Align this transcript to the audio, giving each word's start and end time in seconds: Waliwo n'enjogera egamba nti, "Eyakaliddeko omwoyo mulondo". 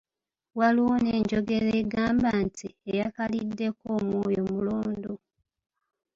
Waliwo 0.57 0.93
n'enjogera 0.99 1.69
egamba 1.81 2.29
nti, 2.45 2.67
"Eyakaliddeko 2.91 3.83
omwoyo 3.97 4.41
mulondo". 4.51 5.13